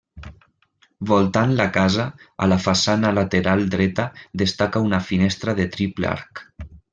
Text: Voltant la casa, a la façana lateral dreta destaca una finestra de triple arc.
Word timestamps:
Voltant 1.09 1.51
la 1.59 1.67
casa, 1.75 2.05
a 2.45 2.49
la 2.53 2.57
façana 2.63 3.11
lateral 3.19 3.61
dreta 3.75 4.07
destaca 4.45 4.83
una 4.87 5.03
finestra 5.11 5.55
de 5.61 5.69
triple 5.77 6.11
arc. 6.15 6.45